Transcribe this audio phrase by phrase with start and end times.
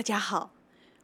[0.00, 0.50] 大家好，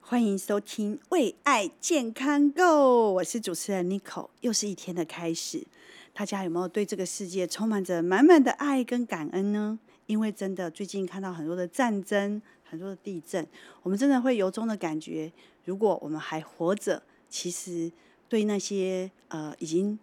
[0.00, 2.62] 欢迎收听《为爱健康 Go》，
[3.10, 5.66] 我是主持人 Nico，又是一天的开始。
[6.14, 9.78] 大家有没有对这个世界充满着满满的爱跟感恩呢？
[10.06, 13.46] 因为真的最近看到很多的战争、很多的地震，
[13.82, 15.30] 我们真的会由衷的感觉，
[15.66, 17.92] 如果我们还活着，其实
[18.30, 19.98] 对那些呃已经。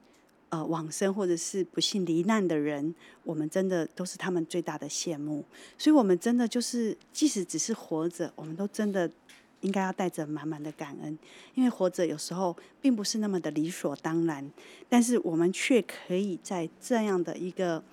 [0.53, 2.93] 呃，往生或者是不幸罹难的人，
[3.23, 5.43] 我们真的都是他们最大的羡慕。
[5.79, 9.09] 所以，我们真的就是，即使只是活着，我们都真的
[9.61, 11.17] 应该要带着满满的感恩，
[11.55, 14.47] 因为活着有时候并不是那么的理所当然。
[14.87, 17.83] 但是，我们却可以在这样的一个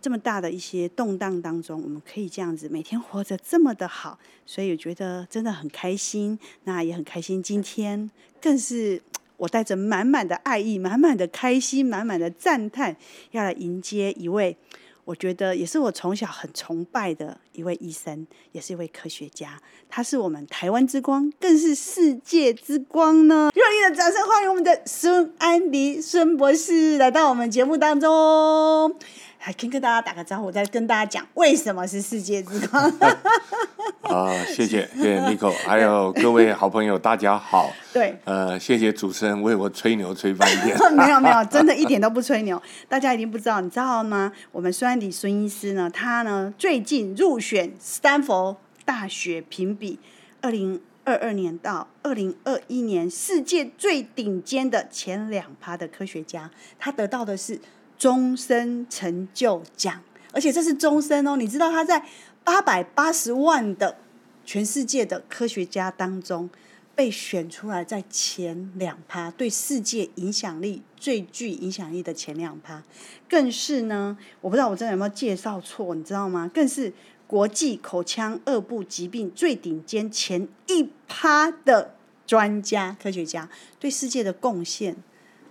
[0.00, 4.16] 这么大的一些动荡当中，我们可以这样子每天活着这么的好。
[4.46, 6.38] 所以，我觉得真的很开心。
[6.62, 8.08] 那也很开心，今天
[8.40, 9.02] 更是。
[9.38, 12.94] 我带着满满的爱意、满满的开心、满满的赞叹，
[13.30, 14.56] 要来迎接一位，
[15.04, 19.60] 我觉得也是我从小很崇拜的一位医生，也是一位科学家。
[19.88, 23.50] 他是我们台湾之光，更是世界之光呢！
[23.54, 28.94] 热烈的掌声欢迎我们的孙安迪孙博士来到我们节目当中。
[29.38, 32.82] 还先跟大家打个招呼，再跟大家讲为什么是世界之光。
[34.02, 37.70] 啊，谢谢，谢谢 Nico，还有各位好朋友，大家好。
[37.92, 40.76] 对，呃，谢谢主持人为我吹牛吹半天。
[40.92, 42.60] 没有没有，真的一点都不吹牛。
[42.88, 44.32] 大家一定不知道，你知道吗？
[44.50, 49.98] 我们孙安迪孙医师呢，他呢最近入选斯坦福大学评比
[50.40, 57.60] 二零二二年到二零二一年世界最顶尖的前两趴的科学家，他得到的是。
[57.98, 60.00] 终身成就奖，
[60.32, 61.36] 而且这是终身哦。
[61.36, 62.06] 你知道他在
[62.44, 63.98] 八百八十万的
[64.44, 66.48] 全世界的科学家当中
[66.94, 72.82] 被选出来，在前两趴，对世界影响力最具影响力的前两趴，
[73.28, 76.50] 更是呢，我不知道我真的有没有介绍错，你知道吗？
[76.54, 76.92] 更是
[77.26, 81.94] 国际口腔顎部疾病最顶尖前一趴的
[82.26, 84.96] 专家科学家，对世界的贡献。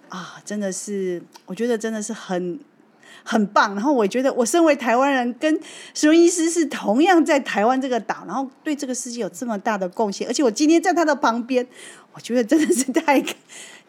[0.09, 2.59] 啊，真的是，我觉得真的是很
[3.23, 3.73] 很棒。
[3.75, 5.59] 然后我觉得，我身为台湾人，跟
[5.93, 10.27] 孙医师是同样在台湾这个岛，然后对这个世界有这么大的贡献。
[10.27, 11.65] 而且我今天在他的旁边，
[12.13, 13.23] 我觉得真的是太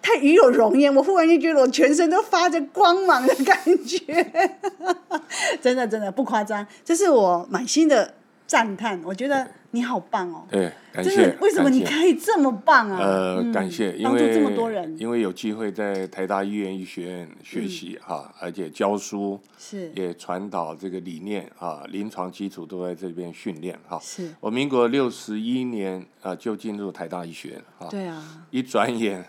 [0.01, 0.95] 太与有荣焉。
[0.95, 4.33] 我忽然间觉得我全身都发着光芒的感觉，
[5.61, 8.15] 真的真的不夸张，这是我满心的
[8.49, 9.01] 赞叹。
[9.05, 9.47] 我觉得。
[9.71, 10.47] 你好棒哦！
[10.51, 11.11] 对，感谢。
[11.11, 12.99] 就是为什么你可以这么棒啊？
[12.99, 24.01] 呃，感谢，因助这么多人，因为有机会在台大医院医学院学习哈、嗯，而且教书，是也传导这个理念啊，临床基础都在这边训练哈。
[24.03, 27.89] 是我民国六十一年啊就进入台大医学院哈。
[27.91, 29.23] 对啊，一转眼。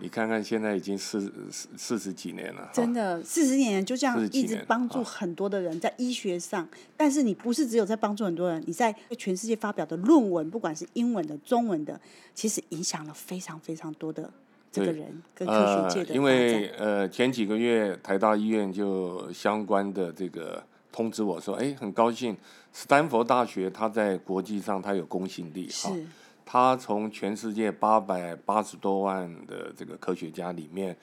[0.00, 6.66] 你看看，现在已经四四四十几年了，真的四十年就这样一直帮助很多的人在医学上。
[6.96, 12.00] 但是你不是只有在帮助很多人，你在全世界发表的论文，不管是英文的、中文的，
[12.34, 14.30] 其实影响了非常非常多的
[14.72, 16.08] 这个人跟科学界的。
[16.10, 22.36] 呃，因为呃前几个月台大医院就相关的这个通知我说，哎，很高兴，
[22.72, 25.90] 斯坦福大学它在国际上它有公信力哈。
[26.52, 30.96] 他从全世界八百八十多万的这个科学家里面，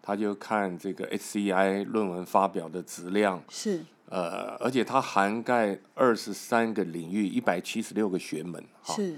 [0.00, 8.94] 他就看这个 SCI 论文发表的质量是呃，而且它涵盖二十三个领域，一百七十六个学门哈。
[8.94, 9.14] 是，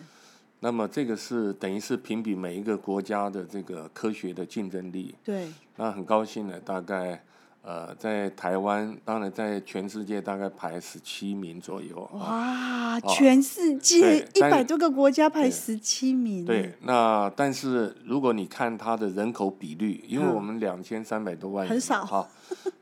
[0.59, 5.15] 那么这个是等于是评比每一个国家的这个科学的竞争力。
[5.23, 5.47] 对，
[5.77, 7.23] 那很高兴呢，大概。
[7.67, 12.09] 呃，在台湾，当然在全世界大概排十七名左右。
[12.13, 16.45] 哇，全世界一百多个国家排十七名。
[16.45, 22.05] 对，对，那但是如果你看它的人口比率，因为我们两千三百多万人，很少。
[22.07, 22.29] 哈，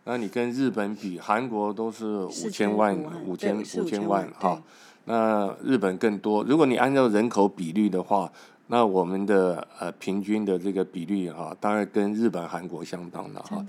[0.05, 2.05] 那你跟日本比，韩国都是
[2.45, 4.63] 五千万，五千五千万哈，
[5.07, 6.45] 那日本更多。
[6.45, 8.31] 如果你按照人口比率的话。
[8.67, 13.65] 那我们的呃平均的这个比率哈，大概跟日本、韩国相当的哈。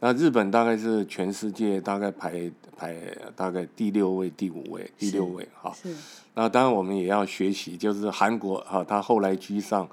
[0.00, 2.96] 那日本大概是全世界大概排排
[3.36, 5.72] 大概第六位、第五位、第六位哈。
[5.74, 5.94] 是。
[6.34, 9.88] 那当然我们也要学习，就是韩国哈，他后来居上。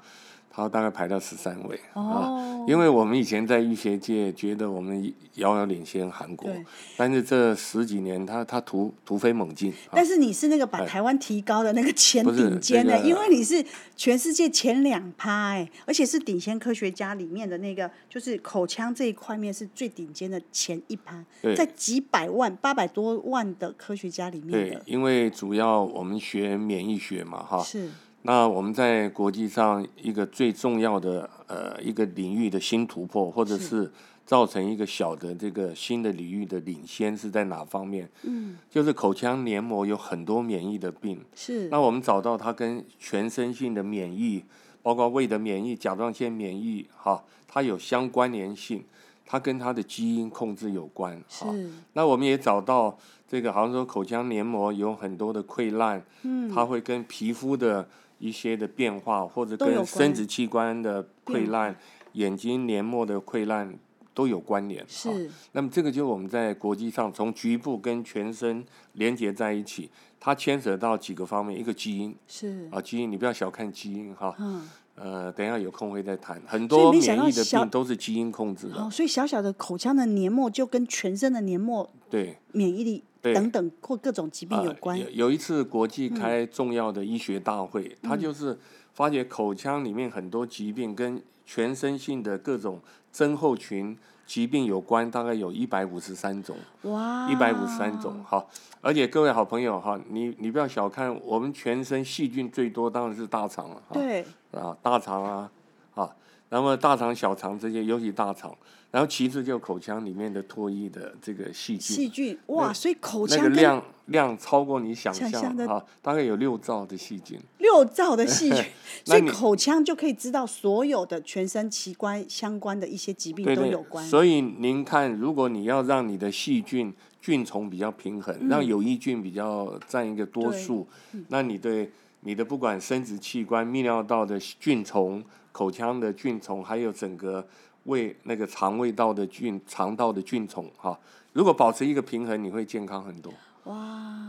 [0.62, 6.50] 他大概排到十三位哦，因为我们以前在医学界觉得我们遥遥领先韩国，
[6.96, 9.72] 但是这十几年他他突突飞猛进。
[9.92, 13.64] 但是你是那个把台湾提高的那个前顶尖的，因为你是
[13.96, 21.24] 全世界前两趴哎，而且是顶尖科学家里面的那个，就是口腔这一块面是最顶尖的前一趴，
[21.56, 24.50] 在几百万八百多万的科学家里面。
[24.50, 27.62] 对，因为主要我们学免疫学嘛哈。
[27.62, 27.88] 是。
[28.22, 33.90] 那我们在国际上一个最重要的呃一个领域的新突破，或者是
[34.26, 38.06] 造成一个小的这个新的领域的领先是在哪方面？
[38.24, 41.68] 嗯，就是口腔黏膜有很多免疫的病，是。
[41.70, 44.44] 那我们找到它跟全身性的免疫，
[44.82, 48.84] 包括胃的免疫、甲状腺免疫，哈，它有相关联性，
[49.24, 51.50] 它跟它的基因控制有关，哈。
[51.54, 51.70] 是。
[51.94, 57.88] 那我们也找到这个，好像说口腔黏膜有很多的溃烂，嗯，它会跟皮肤的
[58.18, 61.76] 一些的变化，或者跟生殖器官的溃烂、
[62.12, 63.78] 眼睛黏膜的溃烂。
[64.14, 65.30] 都有关联，是。
[65.52, 69.88] 那么这个就我们在国际上从局部跟全身连接在一起，
[70.18, 72.12] 它牵扯到几个方面，一个基因。
[72.26, 72.68] 是。
[72.72, 82.36] 啊，基因你不要小看基因哈，嗯，呃，等一下有空会再谈，很多免疫的病都是基因控制的，哦，所以小小的口腔的黏膜就跟全身的黏膜对。
[82.50, 84.98] 免疫力等等或各种疾病有关。
[84.98, 88.58] 呃、有，有一次国际开重要的医学大会，嗯、它就是
[88.92, 92.80] 发觉口腔里面很多疾病跟全身性的各种。
[93.10, 93.96] 症候群
[94.26, 98.46] 疾病有关，大概有一百五十三种，哇，一百五十三种，哈，
[98.82, 104.22] 而且各位好朋友哈，你你不要小看我们全身细菌最多当然是大肠了，对，
[104.52, 105.50] 啊，大肠啊，
[105.94, 106.14] 啊，
[106.50, 108.54] 那么大肠、小肠这些，尤其大肠。
[108.90, 118.64] 然后其次就口腔里面的唾液的这个细菌，细菌哇，所以口腔那个量量超过你想象，的啊，大概有六兆的细菌，六兆的细菌，
[119.04, 124.02] 所以口腔就可以知道所有的全身器官相关的一些疾病都有关。
[124.06, 126.90] 所以您看，如果你要让你的细菌
[127.20, 137.46] 菌丛比较平衡，嗯、让有益菌比较占一个多数，嗯、那你对你的不管生殖器官、泌尿道的菌虫、口腔的菌虫，还有整个。
[137.84, 140.98] 胃那个肠胃道的菌、肠道的菌虫哈，
[141.32, 143.32] 如果保持一个平衡，你会健康很多。
[143.64, 143.74] 哇！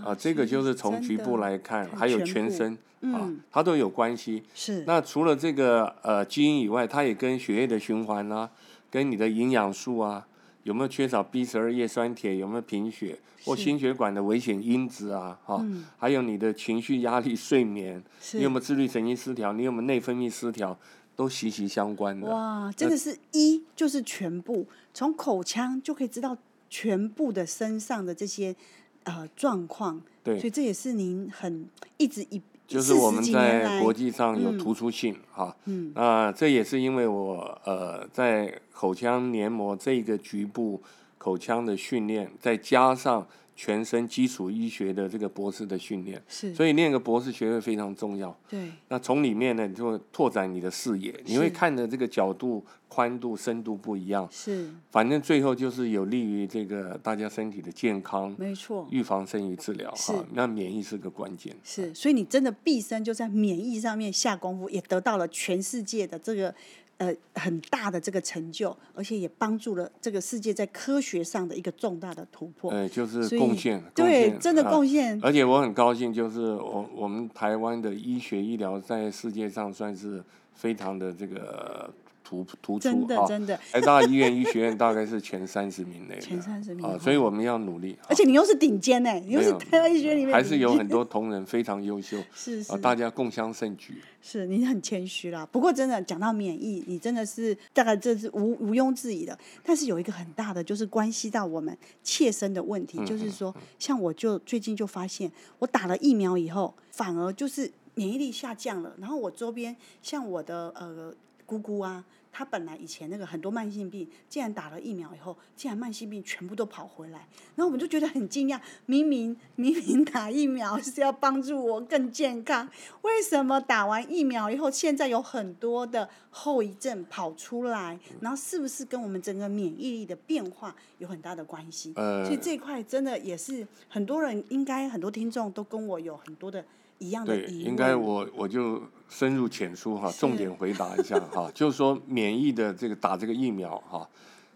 [0.06, 4.44] 啊，这个就是从局部来看，还有全身啊，嗯、它都有关系。
[4.56, 4.86] 是。
[4.88, 8.50] 那除了这个呃基因以外，它也跟血液的循环啊，
[8.90, 10.26] 跟你的营养素啊，
[10.64, 18.04] 有没有缺少 B 十二叶酸铁，有没有贫血，或心血管的危险因子啊，哈、嗯，还有你的情绪、压力、睡眠，
[18.34, 20.78] 你有没有自律神经失调，你有没有内分泌失调？
[21.16, 22.30] 都息息相关的。
[22.30, 26.38] 哇，真的是一就是全部，从口腔就可以知道
[26.70, 28.56] 全部的身上的这些
[29.04, 30.02] 呃状况。
[30.24, 31.68] 对，所以这也是您很
[31.98, 35.54] 一直一就是我们在国际上有突出性哈。
[35.66, 35.92] 嗯。
[35.96, 40.82] 啊，这也是因为我呃在口腔黏膜这个局部
[41.18, 43.28] 口腔的训练，再加上。
[43.60, 48.34] 全身基础医学的这个博士的训练，是，所以念个博士学位非常重要。
[48.48, 54.26] 对，那从里面呢，你就会拓展你的视野，你会看的这个角度、宽度、深度不一样。
[54.32, 58.34] 是，反正最后就是有利于这个大家身体的健康。
[58.40, 59.92] 没错，预防胜于治疗。
[59.92, 61.54] 哈，那免疫是个关键。
[61.62, 66.56] 是，所以你真的毕生就在免疫上面下功夫，也得到了全世界的这个。
[67.00, 72.72] 呃，很大的这个成就，而且也帮助了这个世界在科学上的一个重大的突破。
[72.72, 75.20] 呃，就是贡献，对，真的贡献。
[75.24, 80.24] 而且我很高兴，就是我我们台湾的医学医疗在世界上算是
[80.54, 81.92] 非常的这个。
[82.30, 87.98] 突突出真的真的，台大医院医学院大概是前三十名内，前三十名啊，所以我们要努力。
[88.08, 93.96] 而且你又是顶尖呢，你又是台大医学院里面，还是有很多同仁非常优秀， 是是，啊，大家共襄盛举。
[94.22, 95.48] 是，你很谦虚啦。
[95.52, 99.38] 不过真的讲到免疫，你真的是大概这是无毋庸置疑的。
[99.64, 108.94] 但是有一个很大的，就是关系到我们切身的问题，就是说，像我就最近就发现，我打了疫苗以后，反而就是免疫力下降了。
[109.00, 111.14] 然后我周边像我的呃
[111.46, 112.06] 姑姑啊。
[112.32, 118.60] 他本来以前那个很多慢性病，竟然打了疫苗以后，竟然慢性病全部都跑回来，然后我们就觉得很惊讶。
[118.86, 122.70] 明明 明明打疫苗是要帮助我更健康，
[123.02, 128.00] 为什么打完疫苗以后，现在有很多的后遗症跑出来？
[128.22, 131.94] 然后是不是跟我们整个免疫力的变化有很大的关系？
[131.94, 136.64] 所以这一块真的也是很多人应该很多听众都跟我有很多的。
[137.00, 144.08] 一样的对，应该我我就深入浅出哈，重点回答一下哈，就是说免疫的这个打这个疫苗哈，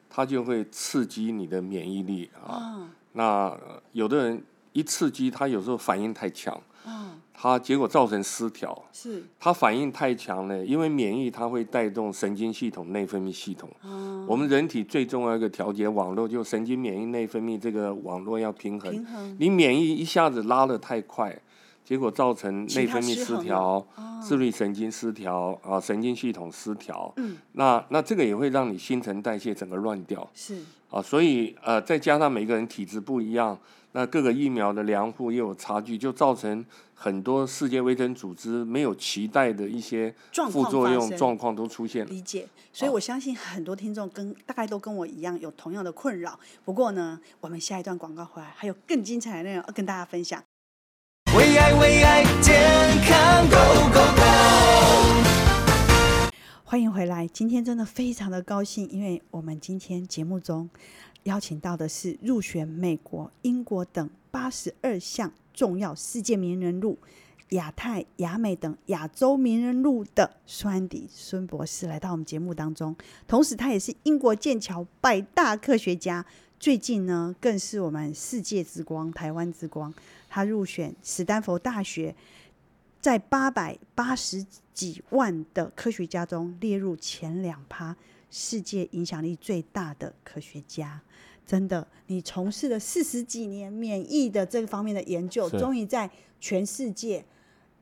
[0.10, 2.88] 它就会刺激你的免疫力啊。
[3.14, 3.58] 那
[3.94, 6.60] 有的人一刺激，他有时候反应太强，
[7.34, 8.84] 他结果造成失调。
[8.92, 13.70] 是，他反应太强呢，因为免疫它会带动神经系统、内分泌系统。
[14.28, 18.92] 我们人体最重要一个调节网络，就神经、免疫、内分泌这个网络要平衡。
[18.92, 19.38] 平衡。
[19.40, 21.40] 你免疫一下子拉的太快。
[21.84, 23.86] 结果造成内分泌失调、
[24.22, 27.12] 自律神经失调啊，神经系统失调。
[27.18, 30.28] 嗯，那那这个也会让你新陈代谢整个乱掉。
[30.34, 30.58] 是
[30.90, 33.58] 啊，所以呃，再加上每个人体质不一样，
[33.94, 36.63] 那各个疫苗的量库也有差距，就造成
[36.94, 40.13] 很多世界卫生组织没有期待的一些
[40.52, 42.08] 副作用状况都出现。
[42.08, 46.40] 理解，所以我相信很多听众跟大概都跟我一样有同样的困扰。
[46.63, 50.42] 不过呢，我们下一段广告回来还有更精彩的内容要跟大家分享。
[51.36, 52.62] 为爱为爱健
[53.08, 54.22] 康 Go Go Go！
[56.63, 60.70] 欢迎回来，今天真的非常的高兴，因为我们今天节目中。
[61.24, 67.00] 邀请到的是入选美国、英国等八十二项重要世界名人录、
[67.50, 72.96] 亚太、亚美等亚洲名人录的孙安迪孙博士来到我们节目当中。
[73.25, 76.24] 同时，他也是英国剑桥百大科学家，
[76.60, 79.92] 最近呢更是我们世界之光、台湾之光。
[80.34, 82.16] 他入选史丹佛大学，
[83.00, 87.96] 在八百八十几万的科学家中列入前两趴。
[88.32, 91.00] 世界影响力最大的科学家，
[91.46, 96.10] 真的，你从事了四十几年免疫的这个方面的研究，终于在
[96.40, 97.24] 全世界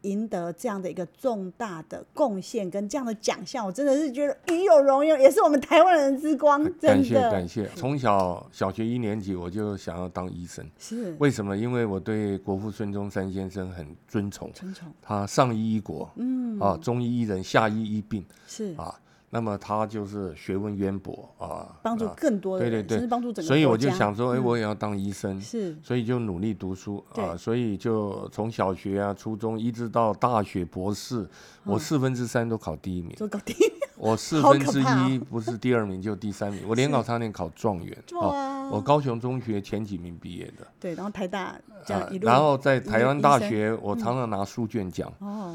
[0.02, 6.64] 赢得这样的一个重大的贡献跟这样的奖项，我真的是觉得与有荣焉，也是我们台湾人之光。
[6.80, 7.68] 真的，感谢感谢。
[7.76, 11.56] 从小小学一年级我就想要当医生，是为什么？
[11.56, 18.94] 因为我对国父孙中山先生很尊崇，尊崇他上医医国，嗯啊，中医医人，下医医病，是啊。
[19.34, 31.26] 那么他就是学问渊博啊，帮助更多的人，对对对，所以我就想说，哎，我也要当医生，是，所以就努力读书啊，所以就从小学啊、初中一直到大学、博士，
[31.64, 45.10] 我四分之三都考第一名，都考第一，我四 分之一不是第二名就第三名，我联考差点考状元啊，我高雄中学前几名毕业的，对，然后台大这样一路，然后在台湾大学，我常常拿书卷奖，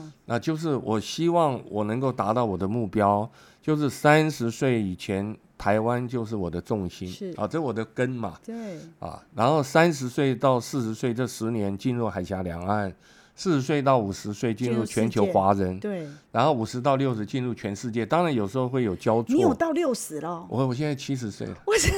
[0.06, 3.28] 哦，那就是我希望我能够达到我的目标。
[3.62, 12.94] 就是三十岁以前，台湾就是我的重心，是啊，这我的根嘛，对啊，然后三十岁到四十岁这十年进入海峡两岸。
[13.36, 18.04] 四十岁到五十岁进入全球华人，对，然后五十到六十进入全世界。
[18.06, 19.34] 当然有时候会有交错。
[19.34, 20.46] 你有到六十了？
[20.48, 21.54] 我我现在七十岁了。
[21.66, 21.92] 我是，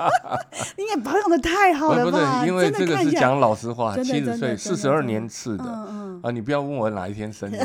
[0.78, 2.40] 你也保养的太好了吧？
[2.40, 5.64] 不是，因为这个是讲老实话，七十岁四十二年次的。
[5.66, 6.20] 嗯嗯。
[6.22, 7.58] 啊，你不要问我哪一天生日。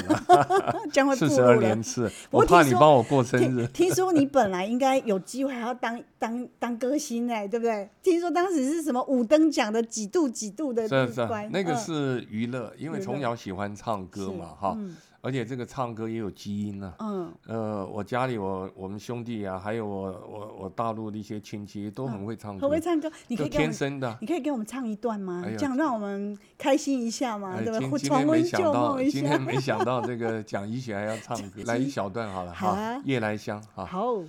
[1.16, 3.66] 四十二年次，我怕你帮我过生日。
[3.68, 7.90] 听说你本来应该有机会还要当当当歌星哎，对不对？
[8.04, 10.86] 听说当时是什么五等奖的几度几度的。
[10.90, 14.78] 是是，那个是娱乐，因为从小喜欢唱歌嘛，哈，
[15.22, 16.94] 而且这个唱歌也有基因呢。
[17.00, 25.44] 嗯，呃，我家里我我们兄弟啊，还有我我我大陆的一些亲戚都很会唱歌，很会唱歌，你可以天生的，你可以给我们唱一段吗？
[25.58, 27.80] 这样让我们开心一下嘛，对吧？
[28.00, 29.20] 重温旧梦一下。
[29.20, 34.24] 今天没想到这个蒋一雪还要唱歌， 来一小段好了，好，夜来香，好，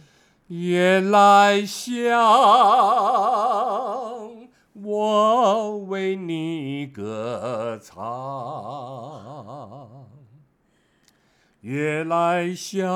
[0.48, 2.18] 夜来香。
[4.82, 8.00] 我为你歌唱，
[11.60, 12.88] 夜来香，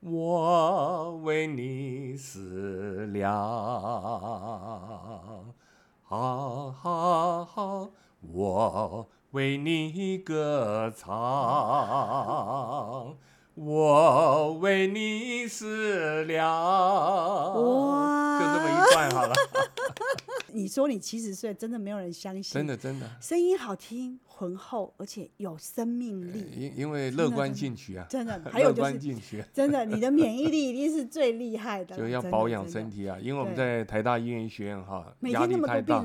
[0.00, 3.32] 我为你思量，
[6.02, 7.88] 好好好，
[8.20, 11.08] 我为你歌唱。
[13.60, 19.34] 我为你思量，哇，就这么一段好了。
[20.52, 22.54] 你说你七十岁，真的没有人相信。
[22.54, 23.10] 真的真的。
[23.20, 26.46] 声音好听，浑厚，而且有生命力。
[26.56, 28.06] 因因为乐观进取啊。
[28.08, 31.96] 真的， 还有就是，真的，你的免疫力一定是最厉害的。
[31.98, 36.02] 就要保养身体啊，因为我们在台大医院医学院哈，压力太大，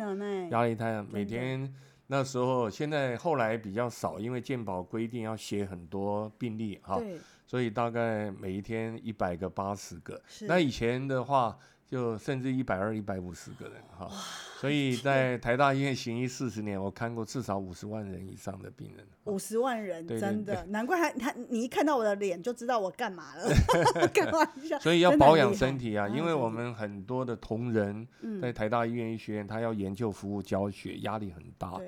[0.52, 1.74] 压力太大，每天。
[2.08, 7.02] 那时候，现在后来比较少，因为健保规定要写很多病例哈，
[7.48, 10.22] 所以大概每一天一百个、八十个。
[10.42, 11.58] 那以前的话，
[11.94, 14.10] 就甚至一百二、一百五十个人哈。
[14.60, 19.06] 所以在台大医院行医四十年，我看过至少五十万人以上的病人。
[19.26, 23.48] 五十万人，真的，难怪他他你一看到我的脸就知道我干嘛了。
[24.12, 24.80] 开玩笑。
[24.80, 28.08] 所以要保养身体啊，因为我们很多的同仁
[28.42, 31.80] 在台大医院医学院，他要研究、服务、教学，压力很大。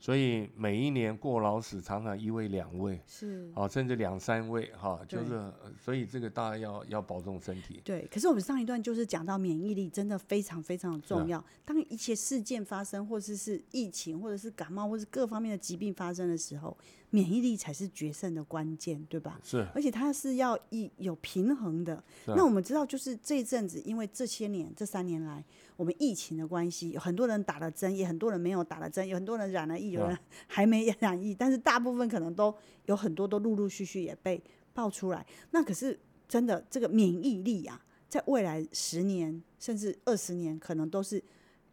[0.00, 7.82] 所以每一年过劳死常常一位两位，是，啊，甚至两三位，哈，就是，所以这个大家要要保重身体。
[7.84, 11.44] 对，可是我们上一段就是讲到免疫力真的非常非常的重要。
[11.66, 16.74] 当一切事件发生，或者是疫情，或者是感冒，或者是各方面的疾病发生的时候，
[17.10, 19.38] 免疫力才是决胜的关键，对吧？
[19.42, 19.66] 是。
[19.74, 22.02] 而且它是要一有平衡的。
[22.26, 25.44] 那我们知道，就是这一阵子，因为这些年这三年来。
[25.76, 34.38] 我们疫情的关系，有很多人打了针，也很多人没有打了针，有很多人染了疫，有人还没染疫，但是大部分可能都有很多都陆陆续续也被
[34.74, 35.24] 爆出来。
[35.52, 35.98] 那可是
[36.28, 41.24] 真的，这个免疫力啊，在未来十年甚至二十年，可能都是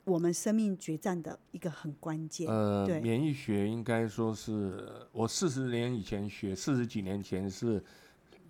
[0.08, 2.48] 我们生命决战的一个很关键。
[2.48, 7.84] 呃，免疫学应该说是我四十年以前学，四十几年前是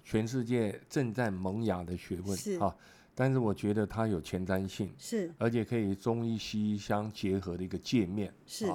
[0.03, 2.75] 全世界正在萌芽的学问，是哈。
[3.15, 8.71] 但是我觉得它有前瞻性，是，而且可以中医西医相结合的一个界面，是。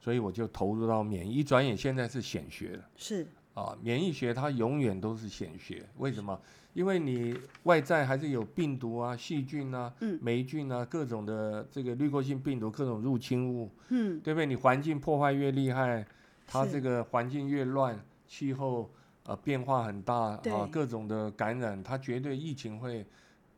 [0.00, 3.24] 所以我就投入到免疫，一转眼现在是显学了，是。
[3.54, 6.36] 啊，免疫学它永远都是显学，为什么？
[6.74, 14.44] 因为你外在还是有病毒啊、细菌啊、嗯、霉菌啊，各种的这个滤过性病毒、各种入侵物，嗯，对不对？
[14.44, 16.06] 你环境破坏越厉害，
[16.46, 18.90] 它这个环境越乱，气候
[19.24, 23.06] 呃变化很大啊，各种的感染，它绝对疫情会。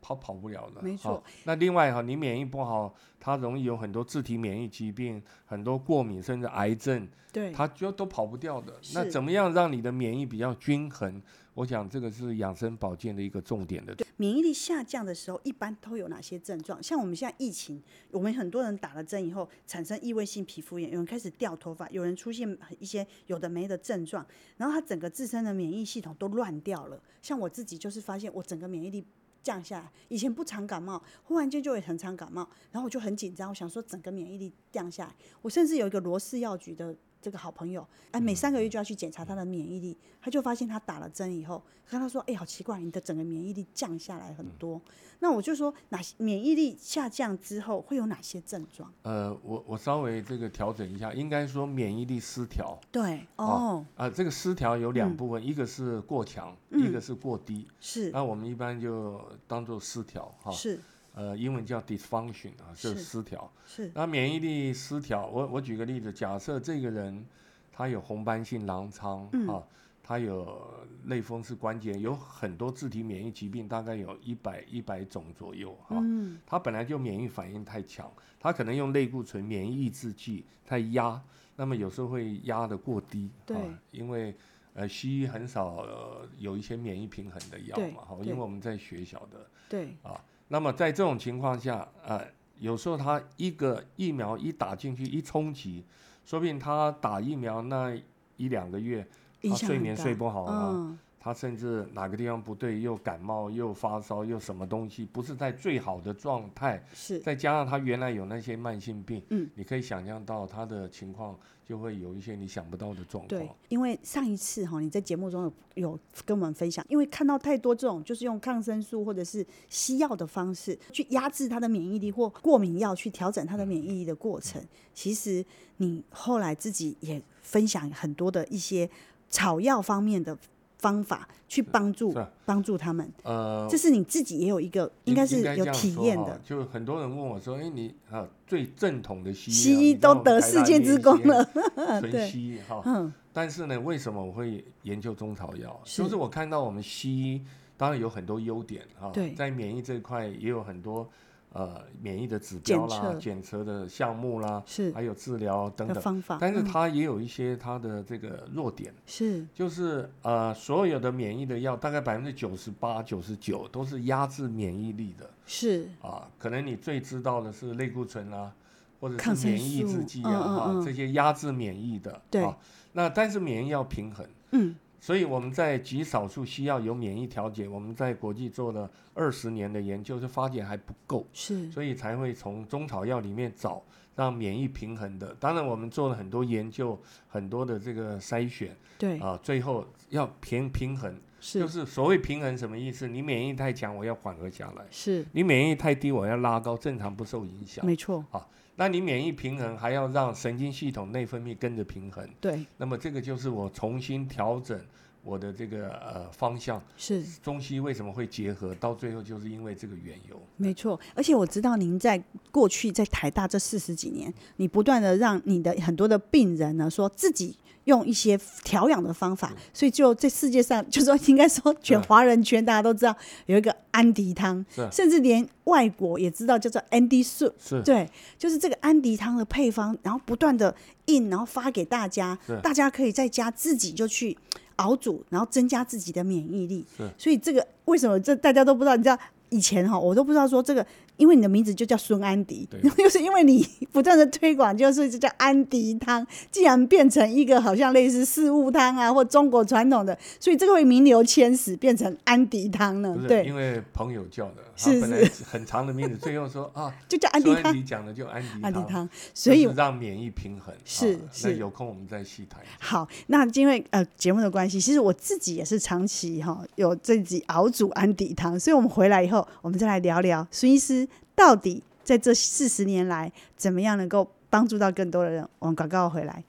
[0.07, 1.21] 跑跑不了的，没错。
[1.43, 8.79] 那另外哈，你免疫不好，它容易有很多自体免疫疾病，很多过敏，甚至癌症，对，它就都跑不掉的。
[8.93, 11.21] 那怎么样让你的免疫比较均衡？
[11.55, 13.93] 我想这个是养生保健的一个重点的。
[13.95, 16.81] 对，免疫力下降的时候，一般都有哪些症状？
[16.81, 24.25] 像我们现在疫情，我们很多人打了针以后产生异位性皮肤炎，有人开始掉头发，有人出现一些有的没的症状，
[24.57, 27.01] 然后他整个自身的免疫系统都乱掉了。
[27.23, 29.03] 像我自己就是发现，我整个免疫力。
[29.47, 35.15] 降下来，以前不常感冒，忽然间就会很常感冒，然后我就很紧张，我想说整个免疫力降下来。
[35.41, 44.81] 我甚至有一个罗氏药局的这个好朋友，哎，每三个月就要去检查他的免疫力，他就发现他打了针以后，跟他说，哎，好奇怪，你的整个免疫力降下来很多。
[45.19, 48.91] 那我就说，哪些免疫力下降之后会有哪些症状？
[49.01, 52.79] 呃，我我稍微这个调整一下，应该说免疫力失调。
[52.91, 57.67] 对，哦，啊，呃、这个失调有两部分，嗯、一个是过强，嗯、一个是过低。
[57.79, 58.11] 是。
[58.11, 60.51] 那我们一般就当做失调哈。
[60.51, 60.79] 是。
[61.17, 63.51] 呃，英文叫 dysfunction 啊，就是失调。
[63.65, 63.91] 是。
[63.95, 67.25] 那免疫力失调，我我举个例子，假设这个人
[67.71, 69.63] 他有红斑性狼疮啊。
[70.09, 75.97] 他有类风湿关节，有很多自体免疫疾病，大概有一百一百种左右哈。
[75.99, 76.39] 嗯。
[76.45, 78.09] 他本来就免疫反应太强，
[78.39, 81.21] 他可能用类固醇、免疫抑制剂太压，
[81.57, 83.29] 那么有时候会压得过低。
[83.45, 83.57] 对。
[83.91, 84.33] 因为
[84.75, 89.45] 呃，西医很少、呃、有一些免疫平衡的药嘛，哈，因为我们在学校的。
[89.67, 89.97] 对。
[90.03, 92.21] 啊，那么在这种情况下，呃，
[92.59, 95.83] 有时候他一个疫苗一打进去一冲击，
[96.25, 97.95] 说不定他打疫苗那
[98.37, 99.07] 一两个月。
[99.49, 106.83] 他睡眠睡不好啊，嗯、他甚至哪个地方不对，又感冒又发烧又什么东西，不是在最好的状态。
[106.91, 113.27] 是，再加上他原来有那些慢性病，嗯，你可以想象到他的情况就会有一些你想不到的状况。
[113.27, 125.45] 对，因为上一次哈，你在节目中有有跟我们分享，因为看到太多这种就是用抗生素或者是西药的方式去压制他的免疫力，或过敏药去调整他的免疫力的过程，嗯、其实
[125.77, 128.89] 你后来自己也分享很多的一些。
[129.29, 130.37] 草药方面的
[130.77, 132.13] 方法去帮助
[132.45, 136.39] 帮助他们，呃，这是你自己也有一一个，应该是有体验的。
[136.43, 141.43] 就很多人问我说：“哎，你啊，最正统的西医，西医都得世界之功了，
[142.01, 145.79] 纯西医哈。”嗯，但是呢，为什么我会研究中草药？
[145.85, 147.41] 就是我看到我们西医
[147.75, 151.09] 当然有很多优点哈，在免疫这一块也有很多。
[151.53, 153.57] 呃，免疫的指标啦，检测。
[153.63, 154.91] 的项目啦，是。
[154.91, 155.99] 还有治疗等等。
[156.01, 159.45] 方法，但是它也有一些它的这个弱点，是。
[159.53, 165.89] 就是呃，所有的免疫的药大概百分之九十八、九十九都是压制免疫力的，是。
[166.01, 168.53] 啊，可能你最知道的是类固醇啊，
[168.99, 172.47] 或者是免疫制剂啊，啊这些压制免疫的，对，
[172.93, 174.75] 那但是免疫要平衡，嗯。
[174.99, 183.83] 所以我们在极少数需要有免疫调节，我们在国际做了二十年的研究，就发现还不够，是，所以才会从中草药里面找
[184.15, 185.35] 让免疫平衡的。
[185.39, 193.07] 当然，我们做了很多研究，很多的这个筛选，对啊，最后要平平衡，是，就是所谓平衡什么意思？
[193.07, 197.85] 你免疫太强，我要缓和下来；是，你免疫太低，我要拉高，正常不受影响。
[197.85, 198.45] 没错，啊。
[198.79, 202.25] 那你免疫平衡，还要让神经系统内分泌跟着平衡。
[202.39, 202.63] 对。
[202.77, 204.79] 那么这个就是我重新调整
[205.23, 206.79] 我的这个呃方向。
[206.95, 207.23] 是。
[207.41, 208.75] 中西为什么会结合？
[208.75, 210.39] 到最后就是因为这个缘由。
[210.57, 210.99] 没错。
[211.15, 217.57] 而且我知道您在过去在台大这四十几年，你不断的让你的很多的病人呢说自己。
[217.87, 230.73] 用一些调养的方法，所以就这世界上， 就说应该说全华人圈大家都知道有一个安迪汤，甚至连外国也知道叫做 Andy Soup，对，就是这个安迪汤的配方，然后不断的
[231.05, 234.37] 印，然后发给大家，大家可以在家自己就去
[234.75, 236.85] 熬煮，然后增加自己的免疫力。
[237.17, 238.95] 所以这个为什么这大家都不知道？
[238.97, 239.17] 你知道
[239.49, 240.85] 以前哈，我都不知道说这个
[241.17, 253.17] 因为你的名字就叫孙安迪，然后又是因为你 不断的推广，就是叫安迪汤，既然变成一个好像类似四物汤啊，或中国传统的，所以这个会名流千史，变成安迪汤呢？
[253.27, 260.73] 对，因为朋友叫的，是是本来很长的名字，最后说 啊，就叫安迪汤，讲的就安迪安迪汤，所以让免疫平衡。
[260.85, 262.61] 是是，有空我们再细谈。
[262.79, 271.06] 好，那因为呃节目的关系，其实我自己也是长期哈有自己熬煮安迪汤，所以我们回来以后，我们再来聊聊孙医师
[271.37, 275.47] 到底在这四十年来怎么样能够帮助到更多的人。
[275.59, 276.43] 我们广告回来。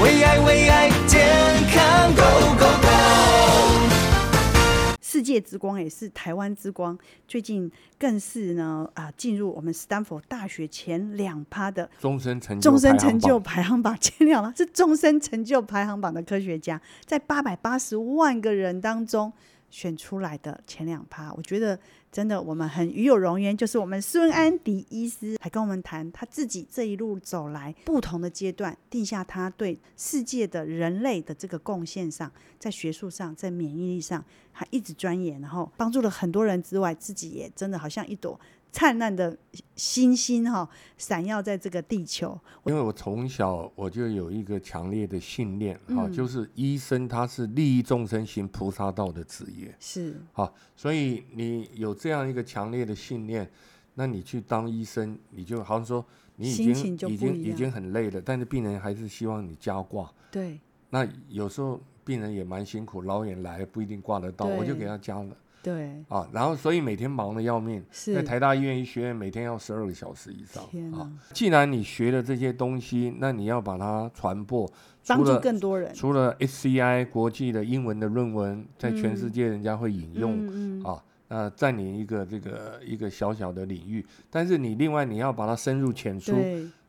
[0.00, 1.20] 为爱为爱健
[1.72, 2.22] 康 Go
[2.56, 2.88] Go Go，
[5.00, 19.32] 世界之光也是台湾之光，最近更是呢啊进入我们斯坦福大学前两趴的终身成就终身成就排行榜前两趴，是终身成就排行榜的科学家，在八百八十万个人当中
[19.72, 21.76] 选出来的前两趴，我觉得。
[22.12, 38.38] 真的，我们很与有荣焉，就是我们孙安迪医师还跟我们谈他自己这一路走来不同的阶段，定下他对世界的人类的这个贡献上，在学术上，在免疫力上，还一直钻研，然后帮助了很多人之外，自己也真的好像一朵。
[38.72, 39.36] 灿烂的
[39.76, 42.36] 星星哈，闪耀在这个地球。
[42.64, 49.74] 因为我从小我就有一个强烈的信念哈，嗯、就是医生他是利益众生行菩萨道的职业。
[49.78, 50.16] 是。
[50.32, 53.48] 好，所以你有这样一个强烈的信念，
[53.94, 56.04] 那你去当医生，你就好像说
[56.36, 60.10] 你已经已经已经很累了，但是病人还是希望你加挂。
[60.30, 60.58] 对。
[60.88, 65.36] 那有时候病人也蛮辛苦，老远来不一定挂得到，我就给他加了。
[65.62, 70.62] 对啊，然后所以每天忙的要命，是在台大医院医学院每天要十二个小时以上。
[70.92, 71.08] 啊！
[71.32, 74.68] 既然你学了这些东西，那你要把它传播，
[75.06, 75.94] 帮助更多人。
[75.94, 86.36] 除了 SCI 国际的英文的论文，在全世界人家会引用、嗯、啊，那占领一个这个一个小小的领域，但是你另外你要把它深入浅出。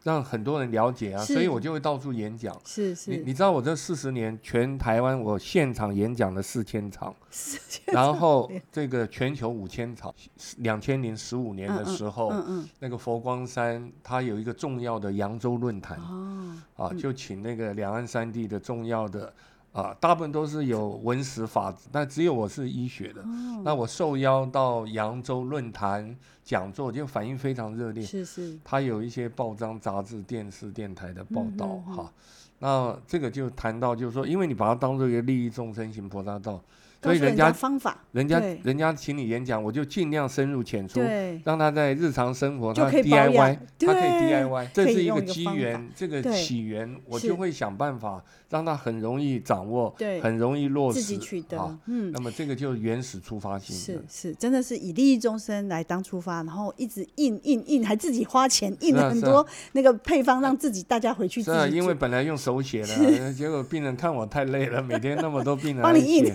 [0.03, 2.53] 让很多人了解啊，所以我就会到处演讲。
[2.65, 7.15] 是是，你你知道我这四十年全台湾我现场演讲了四千场，
[7.87, 10.13] 然后这个全球五千场。
[10.57, 19.33] 两千零十五年的时候，嗯嗯嗯、那个佛光山它有一个重要的扬州论坛，哦、啊，就请那个两岸三地的重要的。
[19.73, 23.21] 啊，大部分都是有文史法，但只有我是医学的。
[23.21, 28.05] 哦、那我受邀到扬州论坛讲座，就反应非常热烈。
[28.05, 28.57] 是是。
[28.63, 32.13] 他有一些报章、杂志、电视、电台的报道，哈。
[32.59, 36.61] 那这个就谈到，就是说，因为你把它当做一个利益众生行菩萨道。
[37.03, 41.01] 所以人家方法，人家人家请你演讲，我就尽量深入浅出，
[41.43, 61.57] 让他在日常生活他 DIY，他可以 DIY，这是一个机缘，这个起源，我就会想办法让他很容易掌握，对很容易落实，自己取得，啊、嗯，那么这个就是原始出发性，是是，真的是以利益众生来当出发，然后一直印印印，还自己花钱印了很多那个配方，让自己大家回去自己。
[61.57, 66.33] 是啊，因为本来用手写的，结果病人看我太累了，每天那么多病人帮你印。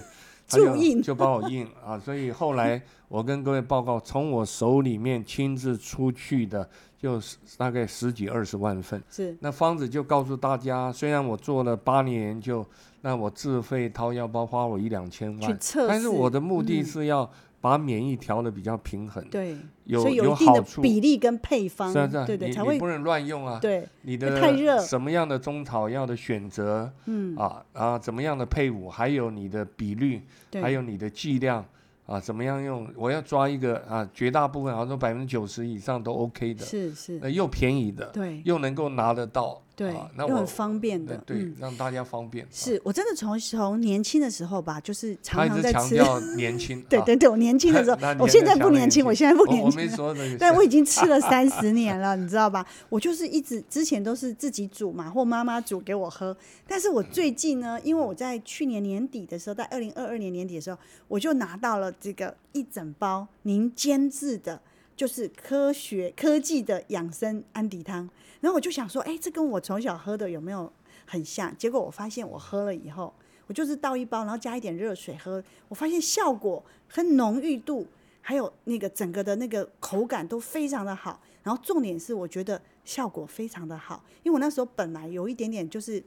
[0.49, 7.21] 就就帮我印啊，所以后来我跟各位报告，从我手里面亲自出去的，就
[7.59, 9.03] 大概十几二十万份。
[9.11, 9.37] 是。
[9.41, 12.65] 那方子就告诉大家，虽然我做了八年研究，
[13.03, 17.31] 那我自费掏腰包花我一两千万，但是我的目的是要
[17.61, 19.25] 把免疫调的比较平衡。
[19.31, 19.57] 对。
[19.85, 23.59] 有所以有一定的比例跟配方，是啊是啊，对对，你才不能乱用啊。
[23.61, 23.87] 对。
[24.03, 24.79] 你的太热。
[24.81, 26.93] 什么样的中草药的选择？
[27.07, 27.35] 嗯。
[27.37, 28.91] 啊啊，怎么样的配伍？
[28.91, 30.23] 还有你的比率，
[30.61, 31.65] 还有你的剂量
[32.07, 32.87] 啊，怎么样用？
[32.97, 36.65] 我要抓一个啊，绝大部分好像说百分之九十以上都 OK 的。
[36.65, 37.19] 是是。
[37.33, 38.07] 又便宜的。
[38.13, 38.43] 对。
[38.45, 39.63] 又能够拿得到。
[39.79, 39.95] 对。
[40.17, 41.17] 那我很方便的。
[41.25, 42.45] 对，让大家方便。
[42.51, 45.79] 是我真的从从年轻的时候吧，就是常常在吃。
[45.79, 46.83] 强调年轻。
[46.91, 49.07] 对对对，我年轻的时候， 我现在不年轻。
[49.07, 50.37] 我现在不年轻，我没说这个。
[50.37, 52.67] 对，我已经吃了三十 年了，你知道吧？
[52.89, 56.37] 我就是一直之前都是自己煮嘛，或妈妈煮给我喝。
[56.67, 64.61] 但是我最近呢，因为我在去年年底的时候，在二零二二年年底的时候，我就拿到了这个一整包您监制的，
[64.99, 68.11] 就是科学科技的养生安迪汤。
[68.41, 70.71] 然后我就想说，哎，这跟我从小喝的有没有
[71.07, 71.57] 很像？
[71.57, 73.15] 结果我发现我喝了以后，
[73.47, 77.87] 我就是倒一包，然后加一点热水喝，我发现效果和浓郁度。
[78.21, 86.03] 还有那个整个的那个口感都非常的好，然后重点是我觉得效果非常的好，因为我那时候本来有一点点就是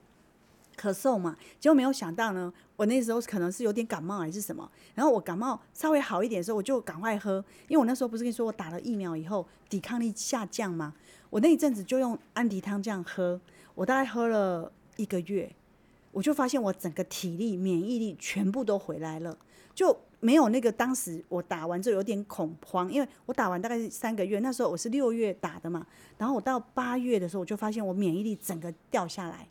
[0.81, 10.93] 咳嗽嘛，结果没有想到呢，我那时候可能是有点感冒还是什么，然后我感冒稍微好一点的时候，我就赶快喝，因为我那时候不是跟你说我打了疫苗以后抵抗力下降吗？
[11.29, 13.39] 我那一阵子就用安迪汤这样喝，
[13.75, 15.53] 我大概喝了一个月，
[16.11, 19.37] 我就发现我整个体力免疫力全部都回来了，
[19.75, 19.95] 就。
[20.23, 25.83] 没有那个当时我打完之后有点恐慌，因为我打完大概是三个月，那时候我是六月打的嘛，
[26.19, 29.47] 然后我到八月的时候我就发现我免疫力整个掉下来。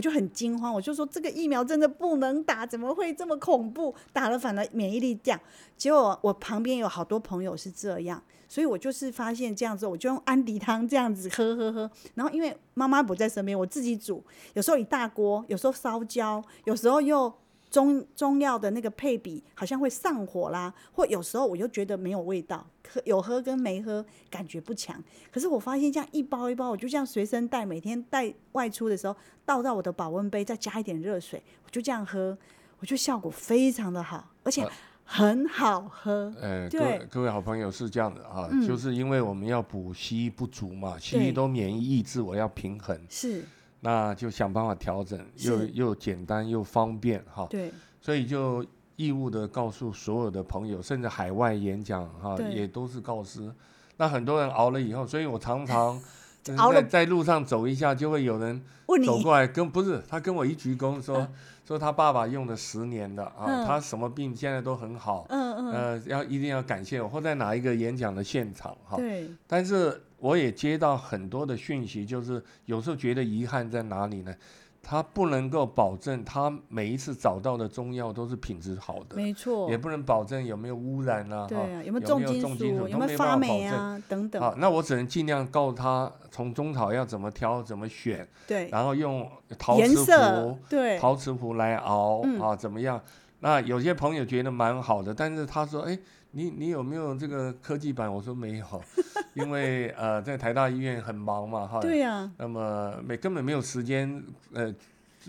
[0.00, 3.94] 我就很惊慌，我就说这个疫苗真的不能打，怎么会这么恐怖？
[4.14, 5.38] 打了反而免疫力降。
[5.76, 11.90] 结果我旁边有好多朋友是这样，所以我就是发现这样子，我就用安迪汤这样子喝喝喝。
[12.14, 17.30] 然后因为妈妈不在身边，我自己煮，有时候一大锅，有时候烧焦，有时候又。
[17.70, 25.02] 中中药的那个配比好像会上火啦，或有时候我又觉得没有味道，喝有喝跟没喝感觉不强。
[25.30, 32.36] 可是我发现这样一包一包，我就这样随身带，每天带外出的时候倒到我的保温杯，再加一点热水，我就这样喝，
[32.80, 34.66] 我觉得效果非常的好，而且
[35.04, 36.34] 很好喝。
[36.40, 43.00] 呃，对，各位各位好朋友是这样的啊，嗯、就是因为我们要补西医不足嘛，西医都免疫抑制，我要平衡。
[43.08, 43.44] 是。
[43.80, 47.46] 那就想办法调整，又又简单又方便哈。
[47.50, 47.72] 对。
[48.00, 48.64] 所以就
[48.96, 53.52] 义务的告诉所有的朋友，甚至海外演讲哈，也都是告知。
[53.96, 56.00] 那很多人熬了以后，所以我常常
[56.42, 58.62] 在在路上走一下，就会有人
[59.04, 61.28] 走过来跟不是他跟我一鞠躬说
[61.66, 65.26] 说他爸爸用了十年的啊，他什么病现在都很好。
[65.28, 65.72] 嗯嗯。
[65.72, 68.96] 呃，要一定要感谢我，或在哪一个演讲的现场哈。
[68.96, 69.30] 对。
[69.46, 70.02] 但是。
[70.20, 74.36] 我也接到很多的讯息，就是有时候觉得遗憾在哪里呢？
[74.82, 84.40] 他不能够保证他每一次找到的中药都是品质好的，没错，也不能保证有没有污染啊，对啊，有没有重金属，有没有发霉啊等等。
[84.40, 93.00] 好，那我只能尽量告诉他，从中草药怎么挑，怎么选，对，然后用陶瓷壶，对，陶瓷壶来熬啊，怎么样？
[93.40, 95.98] 那有些朋友觉得蛮好的，但是他说，哎。
[96.32, 98.12] 你你有没有这个科技版？
[98.12, 98.82] 我说没有，
[99.34, 101.80] 因为呃在台大医院很忙嘛哈。
[101.80, 102.32] 对呀、啊。
[102.38, 104.74] 那么没根本没有时间呃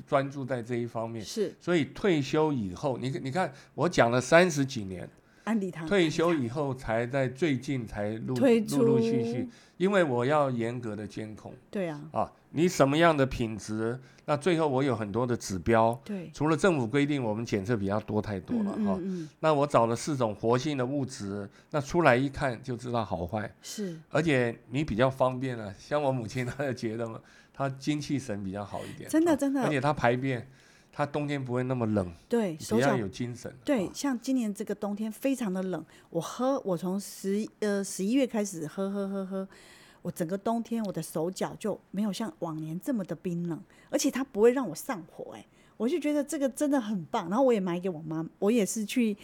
[0.07, 1.23] 专注在这一方面。
[1.23, 1.53] 是。
[1.59, 5.09] 所以退休以后，你你看我讲了三十几年，
[5.43, 5.87] 安迪汤。
[5.87, 8.45] 退休以后才在最近才陆陆
[8.77, 11.53] 陆陆续续，因为我要严格的监控。
[11.69, 11.89] 对。
[11.89, 12.31] 啊。
[12.51, 13.99] 你什么样的品质？
[14.25, 15.99] 那最后我有很多的指标。
[16.05, 16.29] 对。
[16.33, 19.29] 除了政府规定，我们检测比较多太多了哈、嗯嗯嗯。
[19.39, 23.51] 那我找了四种活性的物质，那出来一看就知道好坏。
[23.61, 23.97] 是。
[24.09, 27.19] 而且你比较方便了、啊，像我母亲她就觉得嘛，
[27.53, 29.09] 她精气神比较好一点。
[29.09, 29.63] 真的真的。
[29.63, 30.47] 而且她排便，
[30.93, 32.13] 她冬天不会那么冷。
[32.29, 32.53] 对。
[32.53, 33.53] 比较有精神。
[33.65, 39.47] 对，像今年这个冬天非常的冷，我喝，我从十呃十一月开始喝喝喝喝。
[40.01, 45.45] 我整个冬天，我的手脚就没有像往年这么的冰冷，而且它不会让我上火，哎，
[45.77, 47.29] 我就觉得这个真的很棒。
[47.29, 49.15] 然后我也买给我妈，我也是去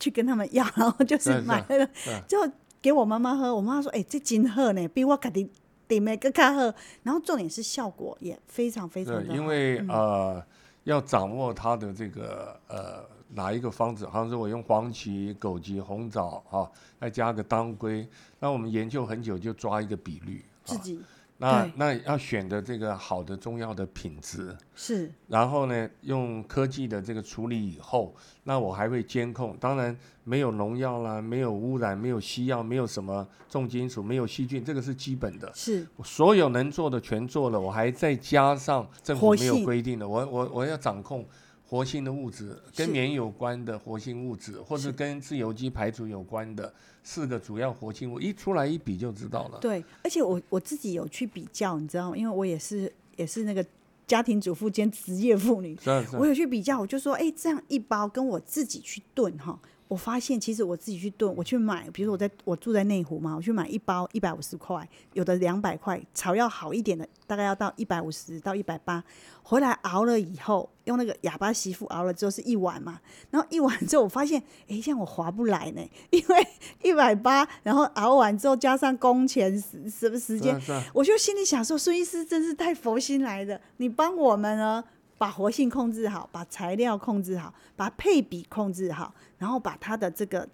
[0.00, 1.88] 去跟他们要，然后就是买了，
[2.26, 2.38] 就
[2.82, 3.54] 给我妈妈喝。
[3.54, 5.48] 我妈妈说：“哎，这金鹤呢，比我家的
[5.86, 9.34] 的每个卡喝。”然后重点是效果也非常非常的好。
[9.34, 10.44] 因为呃，
[10.82, 13.13] 要掌握它的这个呃。
[13.34, 14.06] 哪一个方子？
[14.06, 16.70] 好像是我用黄芪、枸杞、红枣，哈、啊，
[17.00, 18.08] 再加个当归。
[18.40, 20.44] 那我们研究很久，就抓一个比率。
[20.64, 21.00] 自己。
[21.36, 25.10] 那那要选的这个好的中药的品质是。
[25.26, 29.56] 然后呢，用科技的这个处理以后，那我还会监控。
[29.58, 35.50] 当然没有农药啦，没有污染，没有西药，没有什么重金属，没有细菌，这个是基本的。
[35.52, 35.84] 是。
[36.04, 41.26] 所有能做的全做了，我还再加上政府没有规定的，我我我要掌控。
[41.74, 49.58] 活性的物质跟免疫有关的活性物质，或是跟自由基排除有关的四个主要活性物，一出来一比就知道了。
[49.58, 52.16] 对，而且我我自己有去比较，你知道吗？
[52.16, 53.66] 因为我也是也是那个
[54.06, 55.76] 家庭主妇兼职业妇女，
[56.16, 59.58] 我有去比较，我就说，哎，这样一包跟我自己去炖哈。
[59.86, 69.04] 我发现其实我自己去炖，我去买，比如说我在我住在内湖嘛，我去买一包一百五十块，有的两百块，草药好一点的大概要到一百五十到一百八，
[69.42, 72.98] 回来熬了以后，用那个哑巴媳妇熬了之后是一碗嘛，
[73.30, 76.46] 然后一碗之后我发现，哎，这样我划不来呢，因为
[76.82, 80.58] 一百八，然后熬完之后加上工钱时什么时间，
[80.94, 84.82] 我就心里想说，孙医师真是太佛心来的，你帮我们呢。
[85.16, 90.46] 把活性控制好，把材料控制好，把配比控制好，然后把它的这个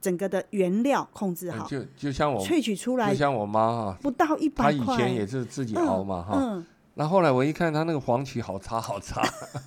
[0.00, 1.66] 整个的原料控制好。
[1.66, 4.84] 就就像我萃取出来，就像我妈哈，不到一百块。
[4.86, 6.38] 她以前也是自己熬嘛哈。
[6.38, 6.64] 嗯。
[6.94, 9.20] 那后来我一看，她那个黄芪好差好差，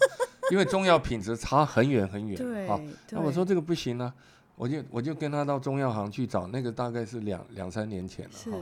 [0.49, 2.37] 因为中药品质差很远很远。
[2.37, 2.67] 对。
[3.11, 4.13] 那我说这个不行啊，
[4.55, 8.57] 我就我就跟她到中药行去找，那个大概是两两三年前了哈。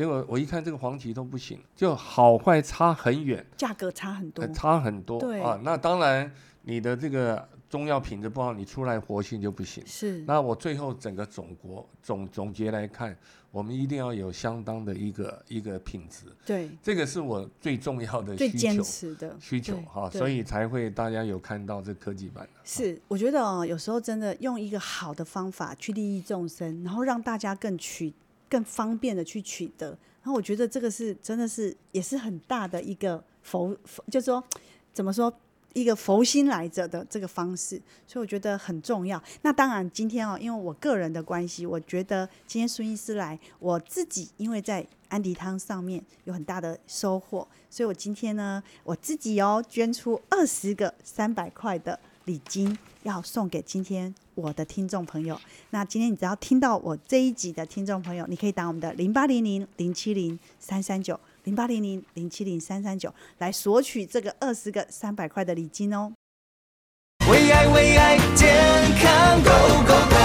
[0.00, 5.20] 结果我一看这个黄芪都不行，就好坏差很远，价格差很多，差很多。
[5.20, 6.32] 对啊，那当然
[6.62, 9.84] 你的这个中药品质不好，你出来活性就不行。
[9.86, 10.24] 是。
[10.26, 13.14] 那我最后整个总国总总结来看，
[13.50, 16.24] 我们一定要有相当的一个一个品质。
[16.46, 16.70] 对。
[16.82, 18.50] 这个是我最重要的需求。
[18.50, 22.48] 最坚持的需求哈，所以才会大家有看到这科技版。
[22.64, 28.10] 是，我觉得哦，有时候真的用一个好的方法去利益众生，然后让大家更取
[28.50, 29.88] 更方便的去取得。
[30.22, 33.74] 然后我觉得这个是真的是也是很大的一个佛，
[34.10, 34.44] 就说
[34.92, 35.32] 怎么说？
[35.72, 39.22] 一个佛心来着的这个方式，所以我觉得很重要。
[39.42, 55.38] 那当然，今天哦，因为我个人的关系，我觉得今天孙医师来，我自己因为在安迪汤上面有很大的收获，所以我今天呢，我自己哦捐出二十个三百块的礼金，要送给今天我的听众朋友。
[55.70, 61.18] 那今天你只要听到我这一集的听众朋友，你可以打我们的零八零零零七零三三九。
[61.44, 66.12] 零八零零零七零三三九来索取这个二十个三百块的礼金哦。
[67.30, 68.54] 为爱为爱健
[68.98, 69.50] 康 Go
[69.86, 70.16] Go Go！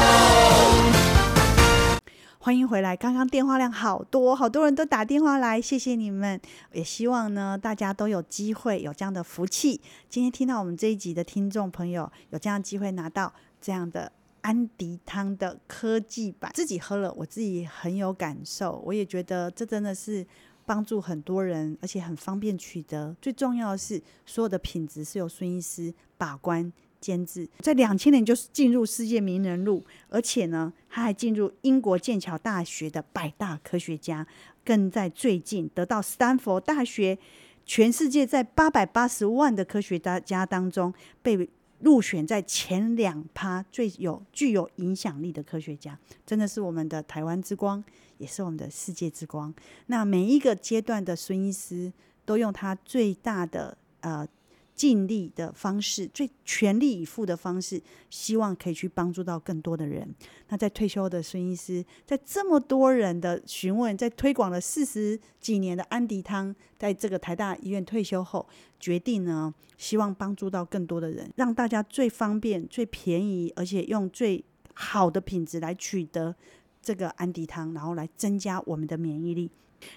[2.38, 6.40] 欢迎回来，刚刚电话量好多，好多人都打电话来，谢谢你们。
[6.74, 9.80] 也希望呢，大家都有机会有这样的福气。
[10.10, 13.34] 今天听到我们这一集的听众朋友有这样的机会拿到
[13.66, 20.26] 这样的安迪汤的科技版，自己喝了，我自己很有感受，我也觉得这真的是。
[20.68, 23.16] 帮助很多人，而且很方便取得。
[23.22, 27.48] 最重要的是，所有的品质是由孙医师把关监制。
[27.60, 34.26] 在两千年就是进入世界名人录，而且呢，他还进入英国剑桥大学的百大科学家，
[34.64, 37.16] 更在最近得到斯坦福大学
[37.64, 41.48] 全世界在八百八十万的科学家当中被
[41.86, 47.82] 入选在前两趴最有具有影响力的科学家，真的是我们的台湾之光。
[48.18, 49.54] 也是我们的世界之光。
[49.88, 51.92] 那每一个阶段的孙医师
[52.24, 54.26] 都用他最大的呃
[54.76, 60.14] 尽力的方式，最全力以赴的方式，希望可以去帮助到更多的人。
[60.50, 68.46] 那在退休的孙医师，在这么多人的询问，在推广了四十几年的安迪汤，在这个台大医院退休后，
[68.80, 76.36] 决定呢，希望帮助到更多的人，让大家最方便、最便宜，而且用最好的品质来取得。
[76.82, 79.50] 这个安迪汤，然后来增加我们的免疫力。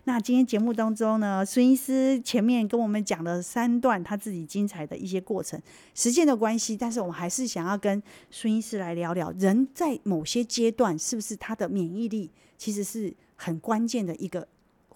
[0.05, 5.61] 那今天节目当中呢，孙医师前面跟我们讲了三段他自己精彩的一些过程，
[5.94, 14.48] 时间的关系，但是我们还是想要跟孙医师来聊聊，人在某些阶段是不是他的免疫力其实是很关键的一个。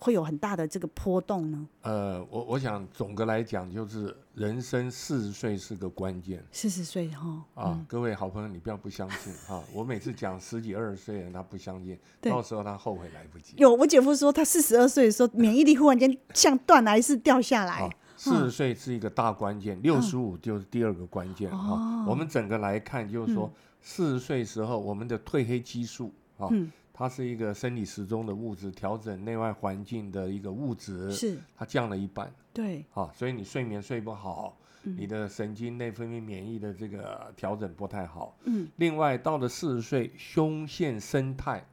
[0.03, 1.69] 会有很大的这个波动呢？
[1.83, 6.45] 呃，我我想总的来讲，就是人生四十岁是个关键。
[6.51, 9.63] 四十岁哈啊，嗯、各位好朋友，你不要不相信哈。
[9.73, 13.55] 我每次讲十几二十岁人，他不相信，到时候他后悔来不及。
[13.59, 17.89] 有我姐夫说，他四十二岁的时候，免疫力忽然间像断崖式掉下来。
[18.17, 22.07] 四十岁是一个大关键，六十五就是第二个关键哈、嗯。
[22.07, 23.49] 我们整个来看，就是说
[23.81, 26.49] 四十岁时候，我们的褪黑激素啊。
[26.51, 41.65] 嗯它是一个生理时钟的物质，调整内外环境的一个物质，是它降了一半，对，啊，所以你睡眠睡不好，嗯、你的神经内分泌免疫的这个调整不太好，嗯，另外到了四十岁，胸腺生态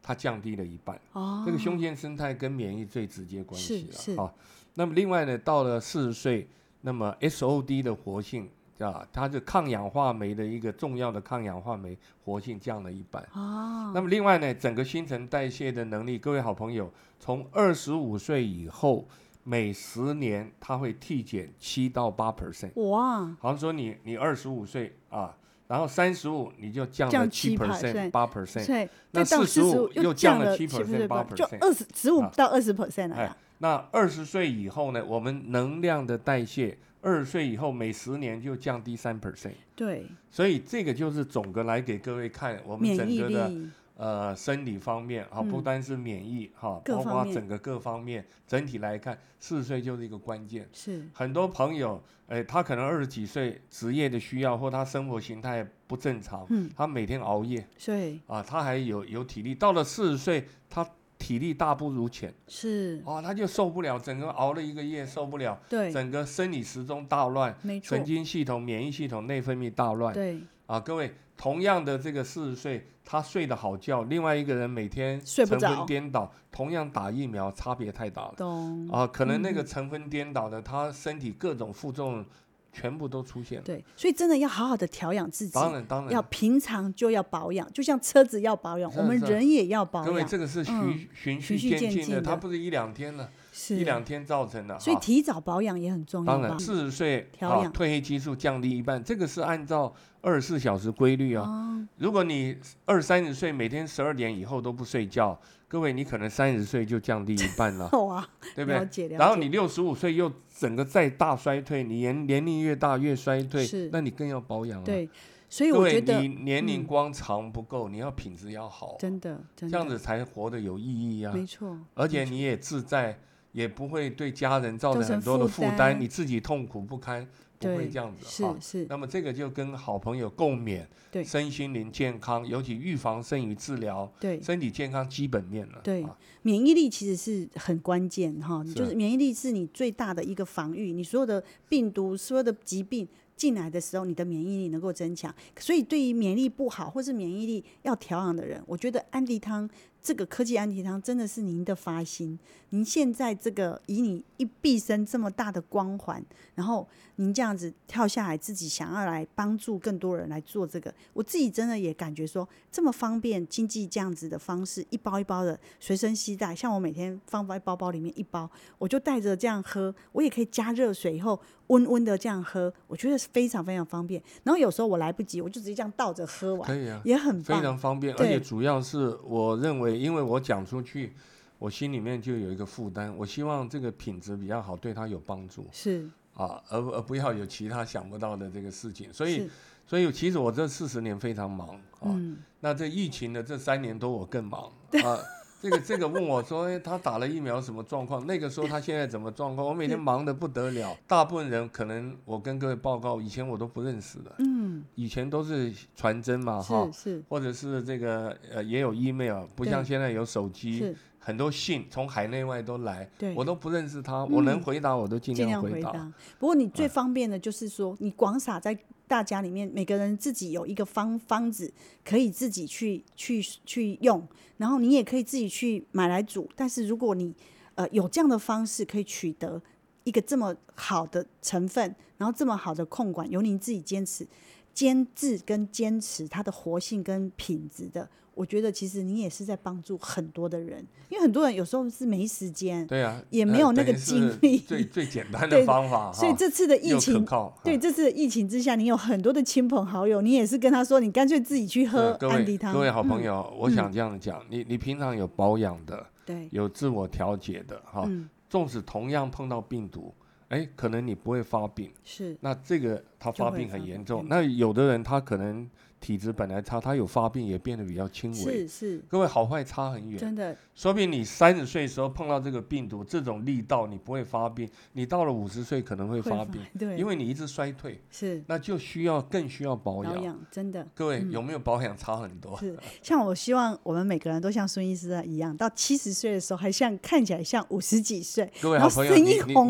[0.00, 4.32] 它降低了一半，哦，这个胸腺生态跟免疫最直接关系了，啊，
[4.74, 6.48] 那么另外呢，到了四十岁，
[6.80, 8.48] 那么 SOD 的活性。
[8.80, 13.22] 啊，它是抗氧化酶的一个重要的抗氧化酶，活性降了一半。
[13.34, 13.92] 哦。
[13.94, 19.06] 那么另外呢，整个新陈代谢的能力，各位好朋友，从二十五岁以后，
[19.44, 22.72] 每十年它会递减七到八 percent。
[22.88, 23.20] 哇。
[23.38, 25.36] 好像说你你二十五岁啊，
[25.68, 28.66] 然后三十五你就降了七 percent 八 percent。
[28.66, 28.88] 对。
[29.10, 31.34] 那四十五又降了七 percent 八 percent。
[31.34, 33.16] 就二十十五到二十 percent 了。
[33.16, 36.78] 哎，那二十岁以后呢，我们能量的代谢。
[37.02, 39.52] 二十岁以后，每十年就降低三 percent。
[39.74, 43.52] 对，所以这个就是总的来给各位看我们整个的
[43.96, 50.68] 呃生理方面哈、嗯，不单是免疫哈，包括整个各方面整体来看，四十岁就是一个关键。
[50.72, 60.86] 是很多朋友，哎，他可能二十几岁职业的需要或他生活形态不正常，嗯，他每天熬夜，对啊，他还有有体力，到了四十岁他。
[61.20, 63.00] 体力大不如前，是。
[63.04, 78.88] 哦，他就受不了，整个熬了一个夜受不了，对，整个生理时钟大乱，没错，神经系统、免疫系统、内分泌大乱，对，啊，各位，同样的这个四十岁，他睡得好觉，另外一个人每天神魂颠倒，同样打疫苗，差别太大了，懂。
[78.88, 82.24] 啊，可能那个成分颠倒的，嗯、他身体各种负重。
[82.72, 85.52] 全部都出现了，对，所以真的要好好的调养自己。
[85.52, 90.08] 当然，当然，要平常就要保养，就像车子要保养，我们人也要保养。
[90.08, 93.30] 各位，这个是循循序渐进的，它不是一两天了。
[93.52, 94.78] 是一两天造成的。
[94.78, 96.32] 所以提早保养也很重要。
[96.32, 101.44] 当然，四十岁啊，褪黑激素降低一半，这个是按照二十四小时规律啊。
[101.44, 105.38] 哦、如果你二三十岁每天十二点以后都不睡觉，
[105.68, 107.88] 各位你可能三十岁就降低一半了。
[107.98, 109.08] 哇，对不对？
[109.16, 114.84] 然后你六十五岁又整个再大衰退，你年年龄越大越衰退，是那你更要保养啊。
[114.84, 115.08] 对。
[115.52, 121.32] 所以我觉得，你年龄光长不够，嗯、你要品质要好，真的，真的，这样子才活得有意义啊。
[121.34, 123.18] 没错，而且你也自在，
[123.52, 127.26] 也不会对家人造成很多的负担，你自己痛苦不堪，
[127.58, 128.24] 不会这样子。
[128.26, 128.86] 是是。
[128.88, 135.80] 那么这个就跟好朋友共勉，对，身心灵健康，尤其预防胜于治疗，对，身体健康基本面了。
[135.82, 136.06] 对，
[136.42, 143.08] 免疫力其实是很关键哈，就是免疫力是你最大的一个防御，你所有的病毒，所有的疾病。
[143.36, 149.66] 进来的时候，你的免疫力能够增强，所以对于免疫力不好或是免疫力要调养的人，我觉得安迪汤
[150.02, 152.38] 这个科技安迪汤真的是您的发心。
[152.70, 156.24] 您现在这个以你一毕生这么大的光环，
[156.54, 156.86] 然后
[157.16, 168.48] 您这样子跳下来，自己想要来帮助更多人来做这个，我自己真的也感觉说这么方便、经济这样子的方式，一包一包的随身携带，像我每天放在包包里面一包，
[168.78, 171.40] 我就带着这样喝，我也可以加热水以后。
[171.70, 174.20] 温温的这样喝，我觉得是非常非常方便。
[174.42, 178.12] 然后有时候我来不及，我就直接这样倒着喝完，可以啊，也很非常方便。
[178.16, 181.12] 而且主要是我认为，因为我讲出去，
[181.58, 183.14] 我心里面就有一个负担。
[183.16, 185.66] 我希望这个品质比较好，对他有帮助。
[185.72, 189.12] 是啊，而而不要有其他想不到的这个事情。
[189.12, 189.50] 所以，
[189.86, 191.68] 所以其实我这四十年非常忙
[192.00, 192.06] 啊。
[192.06, 194.72] 嗯、那这疫情的这三年多，我更忙
[195.04, 195.18] 啊。
[195.60, 198.26] 这个这个问我说，哎，他打了疫苗什么状况？
[198.26, 199.66] 那个时候他现在怎么状况？
[199.66, 200.96] 我每天忙得不得了。
[201.06, 204.34] 大部分人可能我跟各位报告，以前我都不认识的。
[204.38, 204.82] 嗯。
[204.94, 206.88] 以前都是传真嘛，哈。
[206.92, 207.24] 是是。
[207.28, 213.10] 或者是这个呃，也有 email，不像现在有手机，很多信从海内外都来。
[213.18, 213.34] 对。
[213.34, 215.92] 我都不认识他，我能回答我都尽量回答。
[216.38, 218.76] 不过你最方便的就是说，你广撒在
[219.10, 221.72] 大家里面，每个人自己有一个方方子，
[222.04, 224.24] 可以自己去去去用。
[224.56, 227.34] 然后你也可以自己去买来煮，但是如果你
[227.74, 229.60] 呃有这样的方式可以取得
[230.04, 234.24] 一个这么好的成分，然后这么好的控管，由您自己坚持、
[234.72, 238.08] 坚持跟坚持它的活性跟品质的。
[238.34, 244.58] 我觉得其实你也是在帮助很多的人，因为很多人有时候是没时间，对啊，也没有那个精力。
[244.58, 247.24] 最最简单的 方法，所以这次的疫情，
[247.62, 252.72] 对这次的疫情之下，你有很多的亲朋好友，你也是跟他说，你干脆自己去喝安迪汤。
[252.72, 258.08] 各位好朋友，我想这样讲，你你平常有保养的，对，有自我调节的，哈，
[258.48, 260.14] 纵使同样碰到病毒，
[260.48, 265.68] 哎，可能你不会发病，是，那这个他发病很严重，那有的人他可能。
[266.00, 268.66] 体质本来差，他有发病也变得比较轻微。
[268.66, 270.18] 是是，各位好坏差很远。
[270.18, 276.62] 真的，说不定你三十岁的时候碰到这个病毒，这种力道你不会发病，你到了五十岁可能会发病。
[276.78, 278.00] 对，因为你一直衰退。
[278.10, 280.14] 是，那就需要更需要保养。
[280.14, 280.86] 保养真的。
[280.94, 282.58] 各位有没有保养差很多？
[282.58, 288.50] 是，像我希望我们每个人都像孙医师一样，到七十岁的时候还像看起来像五十几岁。
[288.62, 289.22] 各位好朋友，你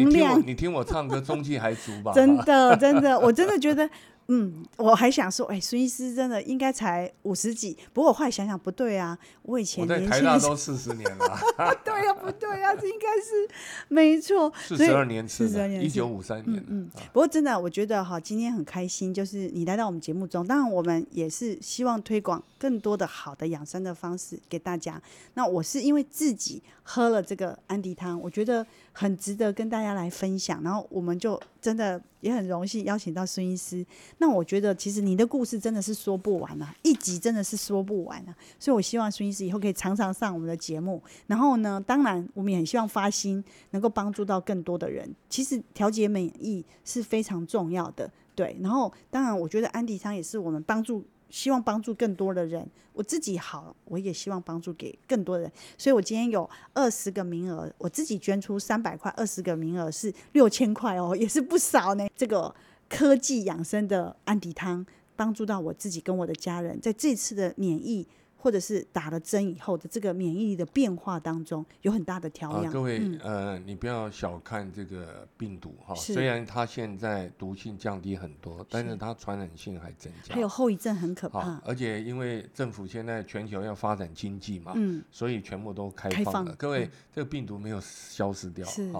[0.04, 2.12] 你听我你听我唱歌，中气还足吧？
[2.14, 3.90] 真的真的，我真的觉得。
[4.32, 11.40] 嗯，我还想说，哎、欸，孙医师真的应该才五十几，不过我后来想想不对啊，我以前年台大都四十年了，
[11.84, 13.48] 对呀、啊，不对呀、啊，这应该是
[13.88, 25.02] 没错，四十二年次，四十二年，一九五三年，嗯，嗯，不过真的，我觉得哈，今天很开心，就是你来到我们节目中，当然我们也是希望推广更多的好的养生的方式给大家。
[25.34, 28.64] 那我是因为自己喝了这个安迪汤，我觉得。
[28.92, 33.84] 很值得跟大家来分享，然后我们就真的也很荣幸邀请到孙医师。
[34.18, 38.34] 那我觉得其实你的故事真的是说不完啊，一集真的是说不完啊。
[38.58, 41.02] 所以我希望孙医师以后可以常常上我们的节目。
[41.26, 45.08] 然后呢，当然我们也很希望发心能够帮助到更多的人。
[45.28, 48.56] 其实调节免疫是非常重要的，对。
[48.60, 51.04] 然后当然我觉得安迪汤也是我们帮助。
[51.30, 55.50] 希望帮助更多的人，我自己好，我也希望帮助给更多人。
[55.78, 62.06] 所以我今天有二十个名额，我自己捐出三百块，二十个名额是六千块哦，也是不少呢。
[62.16, 62.54] 这个
[62.88, 64.84] 科技养生的安迪汤，
[65.16, 68.06] 帮助到我自己跟我的家人，在这次的免疫。
[68.40, 72.66] 或者是打了针以后的这个免疫力的变化当中，有很大的调养。
[72.66, 81.60] 啊、各位，嗯、呃，你不要小看这个病毒哈，虽然它现在毒性降低很多，但是它传染性还增加，还有后遗症很可怕。
[81.64, 86.50] 而且因为政府现在全球要发展经济嘛，嗯，所以全部都开放了。
[86.50, 88.90] 放各位，嗯、这个病毒没有消失掉，是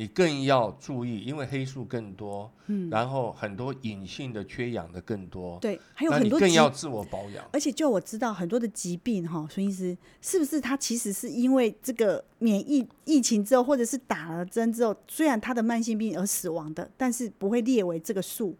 [0.00, 7.44] 你更要注意，因为黑素更多，嗯，然后很多隐性的缺氧的更多，对，还有很多更要自我保养。
[7.52, 18.56] 而且就我知道很多的疾病哈，孙医师是不是他其实是因为这个免疫疫情之后，或者是打了针之后，虽然他的慢性病而死亡的，但是不会列为这个数，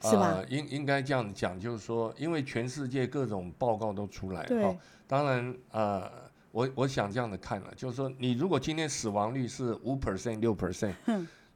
[0.00, 0.32] 是吧？
[0.38, 4.76] 呃、应应该这样讲，就是说，因为全世界各种报告都出来，对，
[5.06, 6.31] 当然呃。
[6.52, 10.94] 我我想这样的看了，就是说，你如果今天死亡率是五 percent 六 percent，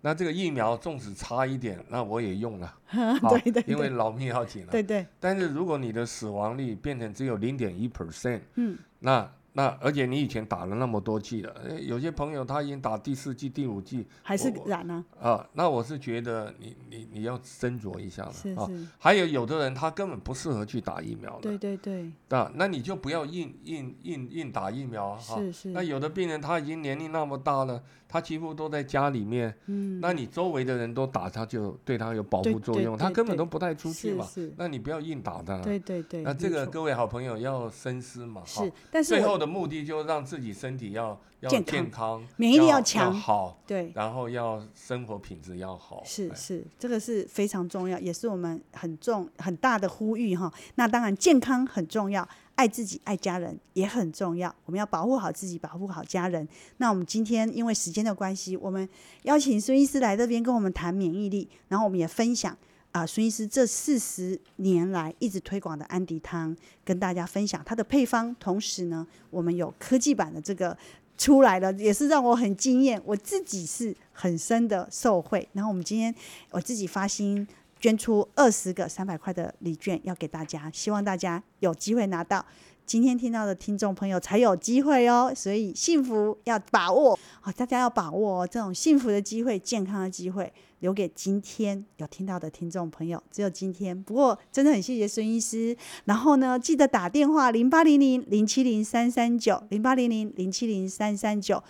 [0.00, 5.06] 那这个疫苗纵使差一点，那我也用了， 对对，因为老命要紧了，对对。
[5.20, 9.30] 但是如果你的死亡率变成只有零点一 percent，嗯，那。
[9.56, 15.02] 那而且你以前打了那么多剂了，有些朋友他已经打第四剂、第五剂，还是染呢？
[15.18, 18.68] 啊，那我是觉得你你你要斟酌一下了啊。
[18.98, 22.12] 还有有的人他根本不适合去打疫苗的，对对对。
[22.28, 25.38] 啊，那你就不要硬硬硬硬打疫苗哈。
[25.38, 25.68] 是是。
[25.70, 34.26] 那有的病人他已经年龄那么大了，他几乎都在家里面，嗯，那你周围的人都打，他就对他有保护作用，他根本都不带出去嘛。
[34.26, 34.52] 是。
[34.58, 35.62] 那你不要硬打他。
[35.62, 36.22] 对对对。
[36.22, 38.42] 那这个各位好朋友要深思嘛。
[38.44, 38.70] 是。
[38.90, 39.45] 但是最后的。
[39.46, 50.52] 目的就是让自己身体要要健康，健康免疫力要强，好，对，然后要生活品质要好，是是，这个是非常重要，也是我们很重很大的呼吁哈。
[50.74, 56.46] 那当然，健康很重要，爱自己爱家人也很重要，我们要保护好自己，保护好家人。
[56.78, 58.88] 那我们今天因为时间的关系，我们
[59.22, 62.56] 邀请孙医师来这边跟我们谈免疫力，然后我们也分享。
[62.96, 68.34] 啊，孙医师这四十年来一直推广的安迪汤，跟大家分享它的配方。
[68.36, 70.74] 同时呢，我们有科技版的这个
[71.18, 75.46] 出来了，也是让我很惊艳，我自己是很深的受惠。
[75.52, 76.14] 然后我们今天
[76.50, 77.46] 我自己发心
[77.78, 82.42] 捐出二十个三百块的礼券，要给大家，希望大家有机会拿到。
[82.86, 94.00] 今天听到的听众朋友才有机会哦，所以幸福要把握哦，大家要把握哦，这种幸福的机会、健康的机会，留给今天有听到的听众朋友，只有今天。
[94.02, 101.62] 不过真的很谢谢孙医师，然后呢，记得打电话零八零零零七零三三九零八零零零七零三三九，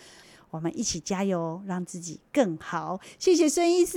[0.51, 3.01] 我们一起加油，让自己更好。
[3.19, 3.97] 谢谢孙医师，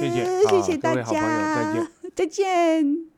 [0.00, 1.92] 谢谢，谢谢大家，再见。
[2.14, 3.17] 再见。